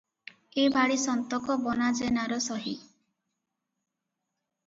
ଏ 0.59 0.61
ବାଡ଼ି 0.75 0.95
ସନ୍ତକ 1.01 1.57
ବନା 1.65 1.89
ଜେନାର 1.99 2.39
ସହି। 2.47 2.73